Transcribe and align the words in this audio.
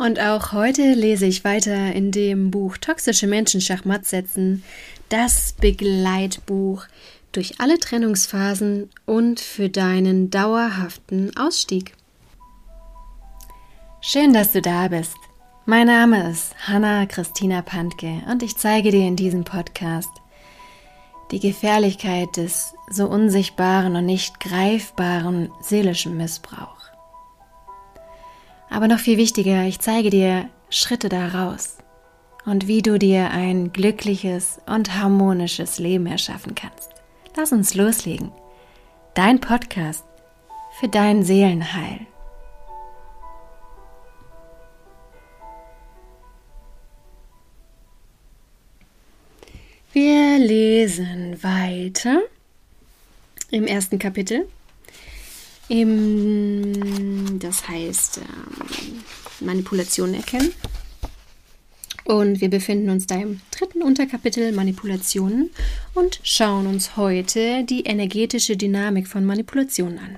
Und 0.00 0.18
auch 0.18 0.52
heute 0.52 0.94
lese 0.94 1.26
ich 1.26 1.44
weiter 1.44 1.92
in 1.92 2.10
dem 2.10 2.50
Buch 2.50 2.78
Toxische 2.78 3.26
Menschen 3.26 3.60
Schachmatt 3.60 4.06
setzen, 4.06 4.64
das 5.10 5.52
Begleitbuch 5.60 6.84
durch 7.32 7.60
alle 7.60 7.78
Trennungsphasen 7.78 8.88
und 9.04 9.40
für 9.40 9.68
deinen 9.68 10.30
dauerhaften 10.30 11.36
Ausstieg. 11.36 11.92
Schön, 14.00 14.32
dass 14.32 14.52
du 14.52 14.62
da 14.62 14.88
bist. 14.88 15.16
Mein 15.66 15.88
Name 15.88 16.30
ist 16.30 16.54
Hanna 16.66 17.04
Christina 17.04 17.60
Pantke 17.60 18.22
und 18.30 18.42
ich 18.42 18.56
zeige 18.56 18.92
dir 18.92 19.06
in 19.06 19.16
diesem 19.16 19.44
Podcast 19.44 20.08
die 21.30 21.40
Gefährlichkeit 21.40 22.38
des 22.38 22.72
so 22.88 23.06
unsichtbaren 23.06 23.94
und 23.96 24.06
nicht 24.06 24.40
greifbaren 24.40 25.50
seelischen 25.60 26.16
Missbrauchs. 26.16 26.79
Aber 28.70 28.86
noch 28.86 29.00
viel 29.00 29.18
wichtiger, 29.18 29.64
ich 29.64 29.80
zeige 29.80 30.10
dir 30.10 30.48
Schritte 30.70 31.08
daraus 31.08 31.76
und 32.46 32.68
wie 32.68 32.82
du 32.82 32.98
dir 32.98 33.30
ein 33.30 33.72
glückliches 33.72 34.60
und 34.66 34.96
harmonisches 34.96 35.78
Leben 35.80 36.06
erschaffen 36.06 36.54
kannst. 36.54 36.90
Lass 37.36 37.50
uns 37.50 37.74
loslegen. 37.74 38.30
Dein 39.14 39.40
Podcast 39.40 40.04
für 40.78 40.88
dein 40.88 41.24
Seelenheil. 41.24 42.06
Wir 49.92 50.38
lesen 50.38 51.42
weiter 51.42 52.20
im 53.50 53.66
ersten 53.66 53.98
Kapitel 53.98 54.48
im, 55.70 57.38
das 57.38 57.68
heißt 57.68 58.18
ähm, 58.18 59.46
Manipulation 59.46 60.14
erkennen. 60.14 60.52
Und 62.04 62.40
wir 62.40 62.50
befinden 62.50 62.90
uns 62.90 63.06
da 63.06 63.14
im 63.14 63.40
dritten 63.56 63.82
Unterkapitel 63.82 64.50
Manipulationen 64.52 65.50
und 65.94 66.18
schauen 66.24 66.66
uns 66.66 66.96
heute 66.96 67.62
die 67.64 67.82
energetische 67.82 68.56
Dynamik 68.56 69.06
von 69.06 69.24
Manipulationen 69.24 69.98
an. 69.98 70.16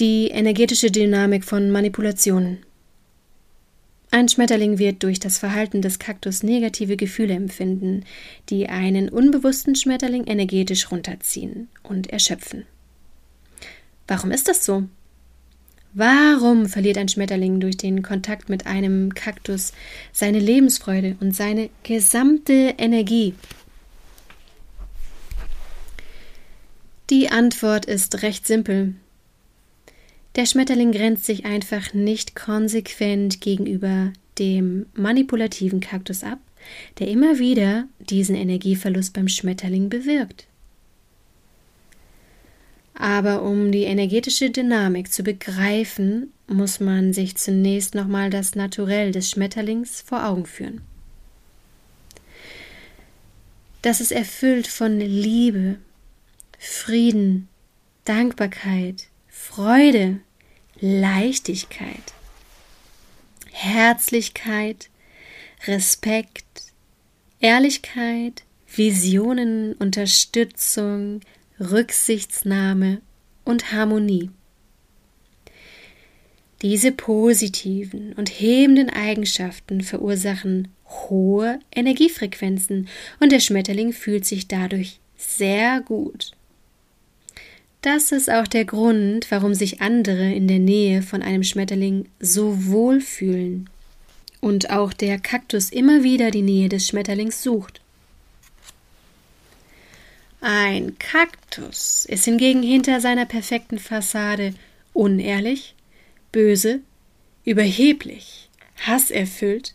Die 0.00 0.28
energetische 0.28 0.90
Dynamik 0.90 1.44
von 1.44 1.70
Manipulationen. 1.70 2.58
Ein 4.10 4.28
Schmetterling 4.28 4.80
wird 4.80 5.04
durch 5.04 5.20
das 5.20 5.38
Verhalten 5.38 5.80
des 5.80 6.00
Kaktus 6.00 6.42
negative 6.42 6.96
Gefühle 6.96 7.34
empfinden, 7.34 8.04
die 8.48 8.68
einen 8.68 9.08
unbewussten 9.08 9.76
Schmetterling 9.76 10.24
energetisch 10.24 10.90
runterziehen 10.90 11.68
und 11.84 12.10
erschöpfen. 12.10 12.66
Warum 14.10 14.32
ist 14.32 14.48
das 14.48 14.64
so? 14.64 14.88
Warum 15.92 16.66
verliert 16.66 16.98
ein 16.98 17.06
Schmetterling 17.06 17.60
durch 17.60 17.76
den 17.76 18.02
Kontakt 18.02 18.48
mit 18.48 18.66
einem 18.66 19.14
Kaktus 19.14 19.72
seine 20.12 20.40
Lebensfreude 20.40 21.16
und 21.20 21.36
seine 21.36 21.70
gesamte 21.84 22.74
Energie? 22.76 23.34
Die 27.08 27.28
Antwort 27.28 27.86
ist 27.86 28.24
recht 28.24 28.48
simpel. 28.48 28.96
Der 30.34 30.46
Schmetterling 30.46 30.90
grenzt 30.90 31.24
sich 31.24 31.44
einfach 31.44 31.94
nicht 31.94 32.34
konsequent 32.34 33.40
gegenüber 33.40 34.12
dem 34.40 34.86
manipulativen 34.94 35.78
Kaktus 35.78 36.24
ab, 36.24 36.40
der 36.98 37.06
immer 37.06 37.38
wieder 37.38 37.84
diesen 38.00 38.34
Energieverlust 38.34 39.12
beim 39.12 39.28
Schmetterling 39.28 39.88
bewirkt. 39.88 40.48
Aber 43.00 43.40
um 43.40 43.72
die 43.72 43.84
energetische 43.84 44.50
Dynamik 44.50 45.10
zu 45.10 45.22
begreifen, 45.22 46.34
muss 46.46 46.80
man 46.80 47.14
sich 47.14 47.34
zunächst 47.34 47.94
nochmal 47.94 48.28
das 48.28 48.54
Naturell 48.56 49.10
des 49.10 49.30
Schmetterlings 49.30 50.02
vor 50.02 50.26
Augen 50.26 50.44
führen. 50.44 50.82
Das 53.80 54.02
ist 54.02 54.12
erfüllt 54.12 54.66
von 54.66 55.00
Liebe, 55.00 55.78
Frieden, 56.58 57.48
Dankbarkeit, 58.04 59.06
Freude, 59.28 60.20
Leichtigkeit, 60.78 62.12
Herzlichkeit, 63.50 64.90
Respekt, 65.66 66.44
Ehrlichkeit, 67.40 68.42
Visionen, 68.66 69.72
Unterstützung, 69.72 71.22
Rücksichtsnahme 71.60 73.00
und 73.44 73.72
Harmonie. 73.72 74.30
Diese 76.62 76.92
positiven 76.92 78.12
und 78.14 78.28
hebenden 78.28 78.90
Eigenschaften 78.90 79.82
verursachen 79.82 80.68
hohe 80.86 81.60
Energiefrequenzen 81.74 82.88
und 83.20 83.32
der 83.32 83.40
Schmetterling 83.40 83.92
fühlt 83.92 84.26
sich 84.26 84.48
dadurch 84.48 85.00
sehr 85.16 85.80
gut. 85.80 86.32
Das 87.82 88.12
ist 88.12 88.30
auch 88.30 88.46
der 88.46 88.66
Grund, 88.66 89.30
warum 89.30 89.54
sich 89.54 89.80
andere 89.80 90.32
in 90.32 90.48
der 90.48 90.58
Nähe 90.58 91.02
von 91.02 91.22
einem 91.22 91.42
Schmetterling 91.42 92.06
so 92.20 92.66
wohl 92.66 93.00
fühlen 93.00 93.70
und 94.40 94.70
auch 94.70 94.92
der 94.92 95.18
Kaktus 95.18 95.70
immer 95.70 96.02
wieder 96.02 96.30
die 96.30 96.42
Nähe 96.42 96.68
des 96.68 96.86
Schmetterlings 96.86 97.42
sucht. 97.42 97.80
Ein 100.40 100.98
Kaktus 100.98 102.06
ist 102.06 102.24
hingegen 102.24 102.62
hinter 102.62 103.00
seiner 103.00 103.26
perfekten 103.26 103.78
Fassade 103.78 104.54
unehrlich, 104.94 105.74
böse, 106.32 106.80
überheblich, 107.44 108.48
hasserfüllt, 108.86 109.74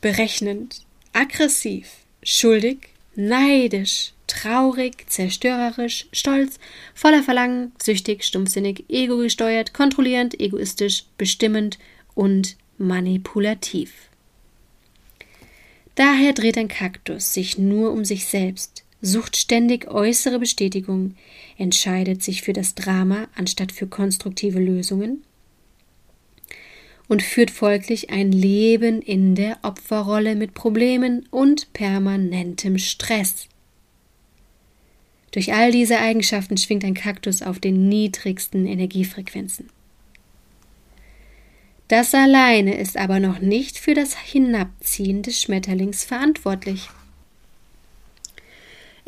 berechnend, 0.00 0.86
aggressiv, 1.12 1.88
schuldig, 2.22 2.88
neidisch, 3.14 4.12
traurig, 4.26 5.04
zerstörerisch, 5.10 6.06
stolz, 6.12 6.58
voller 6.94 7.22
Verlangen, 7.22 7.72
süchtig, 7.82 8.24
stumpfsinnig, 8.24 8.84
egogesteuert, 8.88 9.74
kontrollierend, 9.74 10.40
egoistisch, 10.40 11.04
bestimmend 11.18 11.78
und 12.14 12.56
manipulativ. 12.78 13.92
Daher 15.94 16.32
dreht 16.32 16.56
ein 16.56 16.68
Kaktus 16.68 17.34
sich 17.34 17.58
nur 17.58 17.92
um 17.92 18.06
sich 18.06 18.26
selbst, 18.26 18.84
sucht 19.02 19.36
ständig 19.36 19.90
äußere 19.90 20.38
Bestätigung, 20.38 21.14
entscheidet 21.56 22.22
sich 22.22 22.42
für 22.42 22.52
das 22.52 22.74
Drama 22.74 23.28
anstatt 23.34 23.72
für 23.72 23.86
konstruktive 23.86 24.58
Lösungen 24.58 25.22
und 27.08 27.22
führt 27.22 27.50
folglich 27.50 28.10
ein 28.10 28.30
Leben 28.30 29.02
in 29.02 29.34
der 29.34 29.58
Opferrolle 29.62 30.36
mit 30.36 30.54
Problemen 30.54 31.26
und 31.30 31.72
permanentem 31.72 32.78
Stress. 32.78 33.48
Durch 35.32 35.52
all 35.52 35.72
diese 35.72 35.98
Eigenschaften 35.98 36.56
schwingt 36.56 36.84
ein 36.84 36.94
Kaktus 36.94 37.42
auf 37.42 37.58
den 37.58 37.88
niedrigsten 37.88 38.66
Energiefrequenzen. 38.66 39.68
Das 41.88 42.14
alleine 42.14 42.76
ist 42.78 42.96
aber 42.96 43.18
noch 43.18 43.40
nicht 43.40 43.76
für 43.76 43.94
das 43.94 44.16
Hinabziehen 44.16 45.22
des 45.22 45.42
Schmetterlings 45.42 46.04
verantwortlich. 46.04 46.88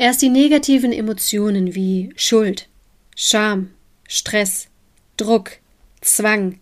Erst 0.02 0.20
die 0.20 0.30
negativen 0.30 0.92
Emotionen 0.92 1.76
wie 1.76 2.12
Schuld, 2.16 2.68
Scham, 3.14 3.70
Stress, 4.08 4.66
Druck, 5.16 5.58
Zwang, 6.00 6.58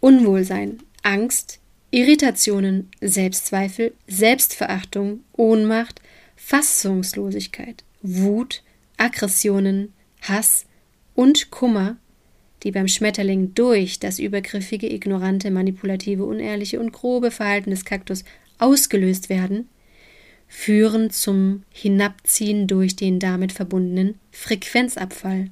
Unwohlsein, 0.00 0.76
Angst, 1.02 1.58
Irritationen, 1.90 2.90
Selbstzweifel, 3.00 3.94
Selbstverachtung, 4.08 5.20
Ohnmacht, 5.32 6.02
Fassungslosigkeit, 6.36 7.82
Wut, 8.02 8.62
Aggressionen, 8.98 9.94
Hass 10.20 10.66
und 11.14 11.50
Kummer, 11.50 11.96
die 12.62 12.72
beim 12.72 12.88
Schmetterling 12.88 13.54
durch 13.54 14.00
das 14.00 14.18
übergriffige, 14.18 14.92
ignorante, 14.92 15.50
manipulative, 15.50 16.26
unehrliche 16.26 16.78
und 16.78 16.92
grobe 16.92 17.30
Verhalten 17.30 17.70
des 17.70 17.86
Kaktus 17.86 18.22
ausgelöst 18.58 19.30
werden, 19.30 19.70
führen 20.54 21.10
zum 21.10 21.62
Hinabziehen 21.70 22.66
durch 22.66 22.94
den 22.94 23.18
damit 23.18 23.52
verbundenen 23.52 24.16
Frequenzabfall. 24.30 25.48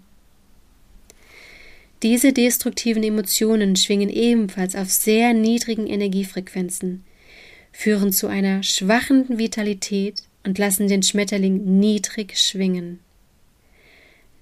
Diese 2.03 2.35
destruktiven 2.35 3.03
Emotionen 3.03 3.77
schwingen 3.77 4.11
ebenfalls 4.11 4.77
auf 4.77 4.91
sehr 4.91 5.33
niedrigen 5.33 5.87
Energiefrequenzen, 5.87 7.03
führen 7.73 8.13
zu 8.13 8.27
einer 8.27 8.63
schwachen 8.63 9.39
Vitalität 9.39 10.23
und 10.45 10.59
lassen 10.59 10.87
den 10.87 11.03
Schmetterling 11.03 11.81
niedrig 11.81 12.39
schwingen. 12.39 13.01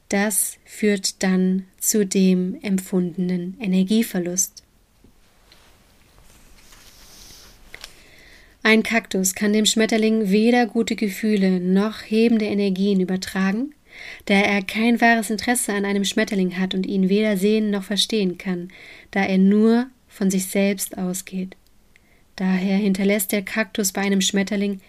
Das 0.09 0.59
führt 0.65 1.23
dann 1.23 1.67
zu 1.79 2.05
dem 2.05 2.59
empfundenen 2.63 3.57
Energieverlust. 3.61 4.65
Ein 8.63 8.83
Kaktus 8.83 9.35
kann 9.35 9.53
dem 9.53 9.67
Schmetterling 9.67 10.31
weder 10.31 10.67
gute 10.67 10.97
Gefühle 10.97 11.61
noch 11.61 12.01
hebende 12.03 12.47
Energien 12.47 13.01
übertragen, 13.01 13.75
da 14.27 14.35
er 14.35 14.63
kein 14.63 15.01
wahres 15.01 15.31
Interesse 15.31 15.73
an 15.73 15.85
einem 15.85 16.05
Schmetterling 16.05 16.59
hat 16.59 16.75
und 16.75 16.87
ihn 16.87 17.09
weder 17.09 17.37
sehen 17.37 17.71
noch 17.71 17.85
verstehen 17.85 18.37
kann, 18.37 18.69
da 19.11 19.25
er 19.25 19.39
nur 19.39 19.87
von 20.09 20.31
sich 20.31 20.47
selbst 20.47 20.99
ausgeht. 20.99 21.57
Daher 22.37 22.77
hinterlässt 22.77 23.33
der 23.33 23.43
Kaktus 23.43 23.93
bei 23.93 24.03
einem 24.03 24.21
Schmetterling 24.21 24.81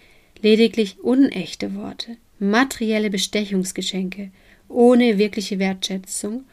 lediglich 0.42 1.00
unechte 1.00 1.74
Worte, 1.74 2.16
materielle 2.38 3.10
Bestechungsgeschenke, 3.10 4.30
ohne 4.68 5.18
wirkliche 5.18 5.58
Wertschätzung 5.58 6.44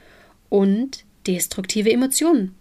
und 0.50 1.06
destruktive 1.28 1.92
Emotionen. 1.92 2.57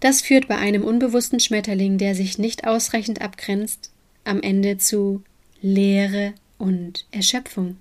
Das 0.00 0.20
führt 0.20 0.46
bei 0.46 0.56
einem 0.56 0.84
unbewussten 0.84 1.40
Schmetterling, 1.40 1.98
der 1.98 2.14
sich 2.14 2.38
nicht 2.38 2.66
ausreichend 2.66 3.20
abgrenzt, 3.20 3.90
am 4.24 4.40
Ende 4.42 4.78
zu 4.78 5.22
Leere 5.60 6.34
und 6.56 7.06
Erschöpfung. 7.10 7.76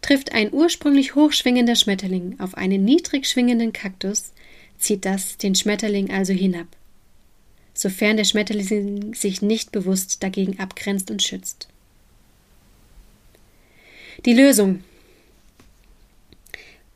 Trifft 0.00 0.32
ein 0.32 0.52
ursprünglich 0.52 1.14
hochschwingender 1.14 1.76
Schmetterling 1.76 2.40
auf 2.40 2.56
einen 2.56 2.84
niedrig 2.84 3.26
schwingenden 3.26 3.72
Kaktus, 3.72 4.32
zieht 4.78 5.04
das 5.04 5.36
den 5.36 5.54
Schmetterling 5.54 6.10
also 6.10 6.32
hinab, 6.32 6.66
sofern 7.72 8.16
der 8.16 8.24
Schmetterling 8.24 9.14
sich 9.14 9.42
nicht 9.42 9.70
bewusst 9.70 10.22
dagegen 10.24 10.58
abgrenzt 10.58 11.12
und 11.12 11.22
schützt. 11.22 11.68
Die 14.24 14.34
Lösung. 14.34 14.82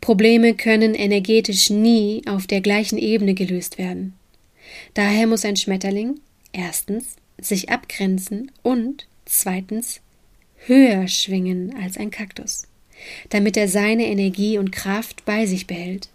Probleme 0.06 0.55
können 0.55 0.94
energetisch 0.94 1.69
nie 1.69 2.23
auf 2.29 2.47
der 2.47 2.61
gleichen 2.61 2.97
Ebene 2.97 3.35
gelöst 3.35 3.76
werden. 3.76 4.14
Daher 4.94 5.26
muss 5.26 5.44
ein 5.44 5.56
Schmetterling 5.56 6.20
erstens 6.53 7.17
sich 7.41 7.70
abgrenzen 7.70 8.53
und 8.62 9.08
zweitens 9.25 10.00
höher 10.58 11.08
schwingen 11.08 11.75
als 11.82 11.97
ein 11.97 12.12
Kaktus, 12.12 12.69
damit 13.31 13.56
er 13.56 13.67
seine 13.67 14.06
Energie 14.06 14.58
und 14.58 14.70
Kraft 14.70 15.25
bei 15.25 15.44
sich 15.44 15.67
behält. 15.67 16.08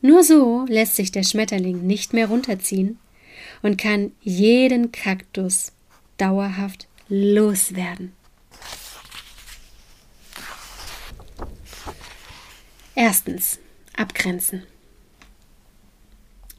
Nur 0.00 0.22
so 0.22 0.64
lässt 0.68 0.94
sich 0.94 1.10
der 1.10 1.24
Schmetterling 1.24 1.84
nicht 1.84 2.12
mehr 2.12 2.28
runterziehen 2.28 3.00
und 3.62 3.78
kann 3.78 4.12
jeden 4.22 4.92
Kaktus 4.92 5.72
dauerhaft 6.18 6.86
loswerden. 7.08 8.12
Erstens. 13.00 13.60
Abgrenzen. 13.96 14.64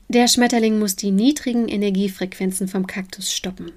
Der 0.07 0.29
Schmetterling 0.29 0.79
muss 0.79 0.95
die 0.95 1.11
niedrigen 1.11 1.67
Energiefrequenzen 1.67 2.69
vom 2.69 2.87
Kaktus 2.87 3.33
stoppen, 3.33 3.73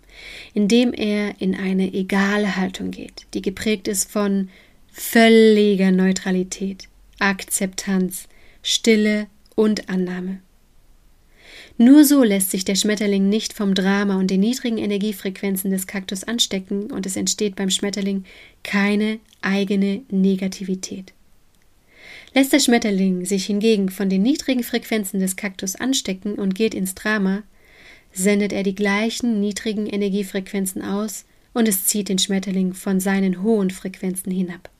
indem 0.54 0.92
er 0.92 1.40
in 1.40 1.56
eine 1.56 1.92
egale 1.92 2.54
Haltung 2.54 2.92
geht, 2.92 3.26
die 3.34 3.42
geprägt 3.42 3.88
ist 3.88 4.08
von 4.08 4.48
völliger 4.92 5.90
Neutralität, 5.90 6.88
Akzeptanz, 7.18 8.28
Stille 8.62 9.26
und 9.56 9.88
Annahme. 9.88 10.38
Nur 11.78 12.04
so 12.04 12.22
lässt 12.22 12.52
sich 12.52 12.64
der 12.64 12.76
Schmetterling 12.76 13.28
nicht 13.28 13.54
vom 13.54 13.74
Drama 13.74 14.20
und 14.20 14.30
den 14.30 14.38
niedrigen 14.38 14.78
Energiefrequenzen 14.78 15.72
des 15.72 15.88
Kaktus 15.88 16.22
anstecken 16.22 16.92
und 16.92 17.06
es 17.06 17.16
entsteht 17.16 17.56
beim 17.56 17.70
Schmetterling 17.70 18.24
keine 18.62 19.18
eigene 19.40 20.02
Negativität. 20.10 21.12
Lässt 22.34 22.52
der 22.52 22.60
Schmetterling 22.60 23.26
sich 23.26 23.46
hingegen 23.46 23.90
von 23.90 24.08
den 24.08 24.22
niedrigen 24.22 24.62
Frequenzen 24.62 25.20
des 25.20 25.36
Kaktus 25.36 25.76
anstecken 25.76 26.34
und 26.34 26.54
geht 26.54 26.74
ins 26.74 26.94
Drama, 26.94 27.42
sendet 28.12 28.52
er 28.52 28.62
die 28.62 28.74
gleichen 28.74 29.40
niedrigen 29.40 29.86
Energiefrequenzen 29.86 30.82
aus 30.82 31.24
und 31.52 31.68
es 31.68 31.84
zieht 31.84 32.08
den 32.08 32.18
Schmetterling 32.18 32.72
von 32.72 33.00
seinen 33.00 33.42
hohen 33.42 33.70
Frequenzen 33.70 34.32
hinab. 34.32 34.70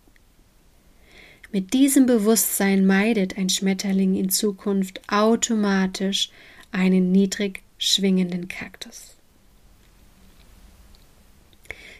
Mit 1.53 1.75
diesem 1.75 2.07
Bewusstsein 2.07 2.87
meidet 2.87 3.37
ein 3.37 3.51
Schmetterling 3.51 4.15
in 4.15 4.31
Zukunft 4.31 5.03
automatisch 5.09 6.31
einen 6.71 7.13
niedrig 7.13 7.63
schwingenden 7.77 8.49
Kaktus. 8.49 9.17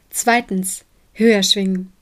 Zweitens, 0.09 0.85
höher 1.13 1.43
schwingen. 1.43 1.93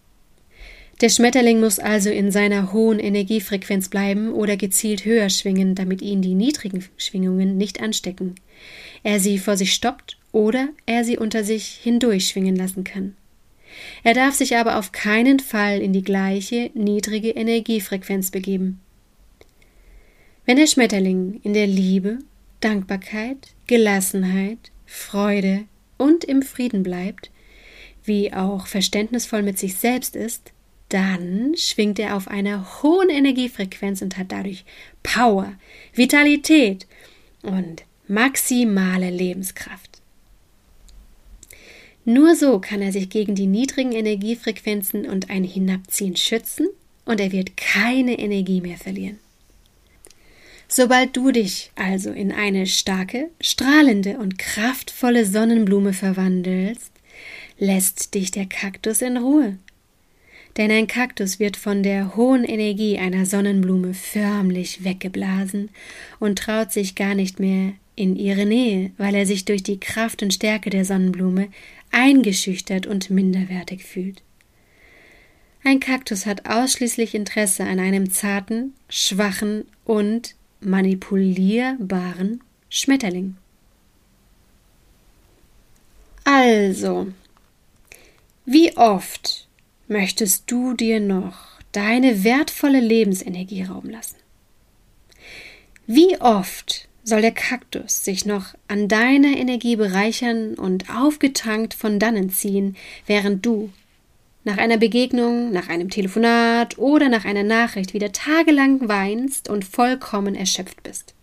Der 1.01 1.09
Schmetterling 1.09 1.61
muss 1.61 1.79
also 1.79 2.11
in 2.11 2.31
seiner 2.31 2.75
hohen 2.75 2.99
Energiefrequenz 2.99 3.89
bleiben 3.89 4.33
oder 4.35 4.59
gezielt 4.59 5.07
höher 5.07 5.31
schwingen, 5.31 5.75
damit 5.75 6.03
ihn 6.03 6.21
die 6.21 6.35
niedrigen 6.35 6.85
Schwingungen 6.99 7.57
nicht 7.57 7.81
anstecken, 7.81 8.35
er 9.03 9.19
sie 9.19 9.39
vor 9.39 9.57
sich 9.57 9.73
stoppt 9.73 10.19
oder 10.31 10.69
er 10.85 11.05
sie 11.05 11.17
unter 11.17 11.43
sich 11.43 11.79
hindurch 11.83 12.29
schwingen 12.29 12.55
lassen 12.55 12.85
kann. 12.85 13.17
Er 14.03 14.13
darf 14.13 14.35
sich 14.35 14.57
aber 14.57 14.79
auf 14.79 14.93
keinen 14.93 15.39
Fall 15.39 15.81
in 15.81 15.95
die 15.95 16.03
gleiche 16.03 16.71
niedrige 16.75 17.31
Energiefrequenz 17.31 18.31
begeben. 18.31 18.81
Wenn 20.45 20.57
der 20.57 20.67
Schmetterling 20.67 21.41
in 21.45 21.55
der 21.55 21.67
Liebe, 21.67 22.19
Dankbarkeit, 22.61 23.55
Gelassenheit, 23.67 24.59
Freude 24.85 25.65
und 25.97 26.25
im 26.25 26.43
Frieden 26.43 26.83
bleibt, 26.83 27.31
wie 28.05 28.33
auch 28.35 28.67
verständnisvoll 28.67 29.43
mit 29.43 29.59
sich 29.59 29.77
selbst 29.77 30.17
ist, 30.17 30.53
dann 30.91 31.55
schwingt 31.57 31.99
er 31.99 32.17
auf 32.17 32.29
einer 32.29 32.83
hohen 32.83 33.09
Energiefrequenz 33.09 34.03
und 34.03 34.19
hat 34.19 34.31
dadurch 34.31 34.65
Power, 35.03 35.55
Vitalität 35.95 36.87
und 37.43 37.85
maximale 38.07 39.09
Lebenskraft. 39.09 40.03
Nur 42.05 42.35
so 42.35 42.59
kann 42.59 42.83
er 42.83 42.93
sich 42.93 43.09
gegen 43.09 43.35
die 43.35 43.47
niedrigen 43.47 43.93
Energiefrequenzen 43.93 45.07
und 45.07 45.31
ein 45.31 45.45
Hinabziehen 45.45 46.17
schützen 46.17 46.69
und 47.05 47.21
er 47.21 47.31
wird 47.31 47.57
keine 47.57 48.19
Energie 48.19 48.61
mehr 48.61 48.77
verlieren. 48.77 49.19
Sobald 50.67 51.17
du 51.17 51.31
dich 51.31 51.71
also 51.77 52.11
in 52.11 52.33
eine 52.33 52.67
starke, 52.67 53.31
strahlende 53.41 54.19
und 54.19 54.39
kraftvolle 54.39 55.25
Sonnenblume 55.25 55.93
verwandelst, 55.93 56.93
lässt 57.59 58.15
dich 58.15 58.31
der 58.31 58.47
Kaktus 58.47 59.03
in 59.03 59.17
Ruhe 59.17 59.59
denn 60.57 60.71
ein 60.71 60.87
Kaktus 60.87 61.39
wird 61.39 61.57
von 61.57 61.83
der 61.83 62.17
hohen 62.17 62.45
Energie 62.45 62.99
einer 62.99 63.27
Sonnenblume 63.27 63.95
förmlich 63.95 64.85
weggeblasen 64.85 65.71
und 66.19 66.39
traut 66.39 66.73
sich 66.73 66.95
gar 66.95 67.15
nicht 67.15 67.39
mehr 67.39 67.73
in 67.97 68.17
ihre 68.17 68.47
Nähe, 68.47 68.93
weil 68.99 69.15
er 69.15 69.27
sich 69.27 69.45
durch 69.45 69.63
die 69.63 69.79
Kraft 69.79 70.23
und 70.23 70.35
Stärke 70.35 70.71
der 70.71 70.85
Sonnenblume 70.85 71.49
eingeschüchtert 71.93 72.87
und 72.87 73.11
minderwertig 73.11 73.85
fühlt. 73.85 74.23
Ein 75.63 75.81
Kaktus 75.81 76.25
hat 76.25 76.49
ausschließlich 76.49 77.15
Interesse 77.15 77.65
an 77.65 77.79
einem 77.79 78.11
zarten, 78.11 78.73
schwachen 78.89 79.67
und 79.85 80.35
manipulierbaren 80.61 82.41
Schmetterling. 82.71 83.37
Also, 86.25 87.09
wie 88.47 88.77
oft 88.77 89.49
möchtest 89.91 90.51
du 90.51 90.75
dir 90.75 91.01
noch 91.01 91.35
deine 91.73 92.25
wertvolle 92.25 92.81
Lebensenergie 92.81 93.65
rauben 93.65 93.91
lassen? 93.91 94.17
Wie 95.87 96.21
oft 96.21 96.89
soll 97.03 97.21
der 97.21 97.33
Kaktus 97.33 98.05
sich 98.05 98.25
noch 98.25 98.55
an 98.69 98.87
deiner 98.87 99.37
Energie 99.37 99.77
bereichern 99.77 100.55
und 100.55 100.89
aufgetankt 100.91 101.75
von 101.75 101.99
dannen 101.99 102.31
ziehen, 102.31 102.77
während 103.07 103.45
du 103.45 103.71
nach 104.45 104.59
einer 104.59 104.79
Begegnung, 104.79 105.51
nach 105.51 105.69
einem 105.69 105.91
Telefonat 105.91 106.79
oder 106.79 107.09
nach 107.09 107.25
einer 107.25 107.43
Nachricht 107.43 107.93
wieder 107.93 108.13
tagelang 108.13 108.89
weinst 108.89 109.49
und 109.49 109.65
vollkommen 109.65 110.35
erschöpft 110.35 110.83
bist? 110.83 111.15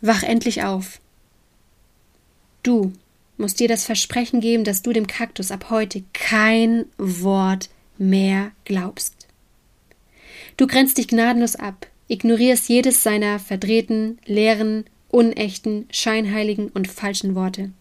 Wach 0.00 0.22
endlich 0.22 0.64
auf. 0.64 1.00
Du 2.62 2.92
muss 3.42 3.54
dir 3.54 3.66
das 3.66 3.84
Versprechen 3.84 4.40
geben, 4.40 4.62
dass 4.62 4.82
du 4.82 4.92
dem 4.92 5.08
Kaktus 5.08 5.50
ab 5.50 5.66
heute 5.68 6.04
kein 6.12 6.86
Wort 6.96 7.70
mehr 7.98 8.52
glaubst. 8.64 9.26
Du 10.56 10.68
grenzt 10.68 10.96
dich 10.96 11.08
gnadenlos 11.08 11.56
ab, 11.56 11.88
ignorierst 12.06 12.68
jedes 12.68 13.02
seiner 13.02 13.40
verdrehten, 13.40 14.20
leeren, 14.26 14.84
unechten, 15.10 15.88
scheinheiligen 15.90 16.68
und 16.68 16.86
falschen 16.86 17.34
Worte. 17.34 17.72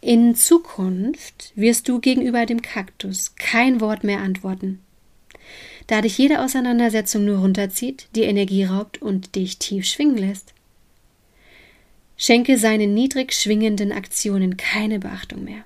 In 0.00 0.34
Zukunft 0.34 1.52
wirst 1.54 1.88
du 1.88 2.00
gegenüber 2.00 2.46
dem 2.46 2.62
Kaktus 2.62 3.36
kein 3.36 3.80
Wort 3.80 4.02
mehr 4.02 4.18
antworten, 4.18 4.80
da 5.86 6.00
dich 6.00 6.18
jede 6.18 6.40
Auseinandersetzung 6.40 7.24
nur 7.24 7.38
runterzieht, 7.38 8.08
die 8.16 8.22
Energie 8.22 8.64
raubt 8.64 9.00
und 9.00 9.36
dich 9.36 9.58
tief 9.58 9.86
schwingen 9.86 10.18
lässt. 10.18 10.53
Schenke 12.16 12.58
seinen 12.58 12.94
niedrig 12.94 13.32
schwingenden 13.32 13.92
Aktionen 13.92 14.56
keine 14.56 15.00
Beachtung 15.00 15.44
mehr. 15.44 15.64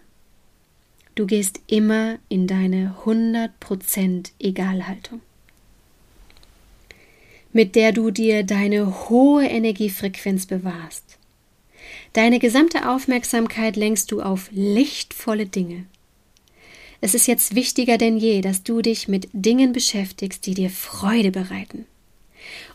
Du 1.15 1.27
gehst 1.27 1.61
immer 1.67 2.19
in 2.29 2.47
deine 2.47 2.95
100% 3.05 4.31
Egalhaltung, 4.39 5.21
mit 7.53 7.75
der 7.75 7.93
du 7.93 8.11
dir 8.11 8.45
deine 8.45 9.09
hohe 9.09 9.47
Energiefrequenz 9.47 10.47
bewahrst. 10.47 11.19
Deine 12.13 12.39
gesamte 12.39 12.89
Aufmerksamkeit 12.89 13.77
lenkst 13.77 14.13
du 14.13 14.23
auf 14.23 14.49
lichtvolle 14.53 15.47
Dinge. 15.47 15.87
Es 17.01 17.15
ist 17.15 17.27
jetzt 17.27 17.55
wichtiger 17.55 17.99
denn 17.99 18.17
je, 18.17 18.41
dass 18.41 18.63
du 18.63 18.81
dich 18.81 19.09
mit 19.09 19.29
Dingen 19.33 19.73
beschäftigst, 19.73 20.47
die 20.47 20.55
dir 20.55 20.71
Freude 20.71 21.31
bereiten. 21.31 21.87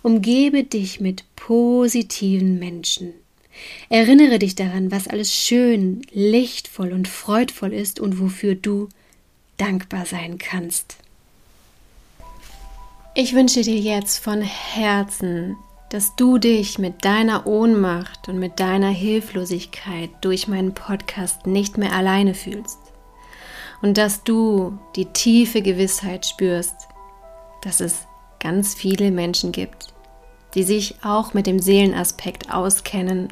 Umgebe 0.01 0.63
dich 0.63 0.99
mit 0.99 1.23
positiven 1.35 2.59
Menschen. 2.59 3.13
Erinnere 3.89 4.39
dich 4.39 4.55
daran, 4.55 4.91
was 4.91 5.07
alles 5.07 5.33
schön, 5.33 6.01
lichtvoll 6.11 6.91
und 6.91 7.07
freudvoll 7.07 7.73
ist 7.73 7.99
und 7.99 8.19
wofür 8.19 8.55
du 8.55 8.89
dankbar 9.57 10.05
sein 10.05 10.37
kannst. 10.37 10.97
Ich 13.15 13.35
wünsche 13.35 13.61
dir 13.61 13.77
jetzt 13.77 14.17
von 14.17 14.41
Herzen, 14.41 15.55
dass 15.89 16.15
du 16.15 16.39
dich 16.39 16.79
mit 16.79 17.05
deiner 17.05 17.45
Ohnmacht 17.45 18.27
und 18.27 18.39
mit 18.39 18.59
deiner 18.59 18.89
Hilflosigkeit 18.89 20.09
durch 20.21 20.47
meinen 20.47 20.73
Podcast 20.73 21.45
nicht 21.45 21.77
mehr 21.77 21.93
alleine 21.93 22.33
fühlst 22.33 22.79
und 23.83 23.99
dass 23.99 24.23
du 24.23 24.79
die 24.95 25.05
tiefe 25.05 25.61
Gewissheit 25.61 26.25
spürst, 26.25 26.87
dass 27.61 27.79
es 27.79 28.07
ganz 28.39 28.73
viele 28.73 29.11
Menschen 29.11 29.51
gibt, 29.51 29.93
die 30.55 30.63
sich 30.63 30.95
auch 31.03 31.35
mit 31.35 31.45
dem 31.45 31.59
Seelenaspekt 31.59 32.51
auskennen 32.51 33.31